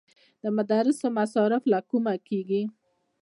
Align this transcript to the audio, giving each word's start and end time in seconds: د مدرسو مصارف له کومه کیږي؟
د 0.43 0.45
مدرسو 0.57 1.05
مصارف 1.17 1.63
له 1.73 1.79
کومه 1.89 2.13
کیږي؟ 2.27 2.61